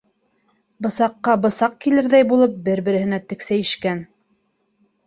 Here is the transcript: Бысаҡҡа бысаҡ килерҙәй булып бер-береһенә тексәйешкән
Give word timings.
Бысаҡҡа 0.85 1.35
бысаҡ 1.43 1.75
килерҙәй 1.85 2.27
булып 2.33 2.57
бер-береһенә 2.71 3.25
тексәйешкән 3.31 4.07